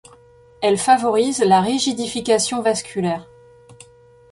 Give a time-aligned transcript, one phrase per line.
[0.63, 3.29] Elle favorise la rigidification vasculaire.